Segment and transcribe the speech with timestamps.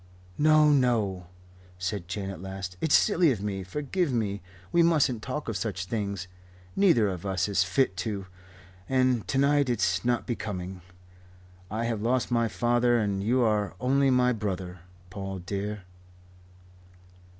[0.39, 1.27] "No, no,"
[1.77, 2.75] said Jane, at last.
[2.81, 3.63] "It's silly of me.
[3.63, 4.41] Forgive me.
[4.71, 6.27] We mustn't talk of such things.
[6.75, 8.25] Neither of us is fit to
[8.89, 10.81] and to night it's not becoming.
[11.69, 14.79] I have lost my father and you are only my brother,
[15.11, 15.83] Paul dear."